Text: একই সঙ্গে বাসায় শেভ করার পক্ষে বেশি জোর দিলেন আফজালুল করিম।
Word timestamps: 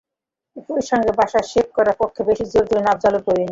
একই 0.57 0.83
সঙ্গে 0.89 1.11
বাসায় 1.19 1.45
শেভ 1.51 1.67
করার 1.77 1.95
পক্ষে 2.01 2.21
বেশি 2.29 2.43
জোর 2.51 2.65
দিলেন 2.69 2.87
আফজালুল 2.93 3.21
করিম। 3.27 3.49